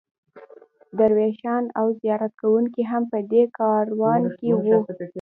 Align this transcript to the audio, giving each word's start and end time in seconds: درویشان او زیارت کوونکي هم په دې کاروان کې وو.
درویشان 0.97 1.63
او 1.79 1.87
زیارت 2.01 2.33
کوونکي 2.41 2.83
هم 2.91 3.03
په 3.11 3.19
دې 3.31 3.43
کاروان 3.59 4.23
کې 4.37 4.49
وو. 4.63 4.79